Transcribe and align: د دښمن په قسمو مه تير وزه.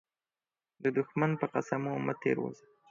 د 0.83 0.85
دښمن 0.97 1.31
په 1.41 1.45
قسمو 1.53 1.93
مه 2.05 2.13
تير 2.21 2.37
وزه. 2.43 2.65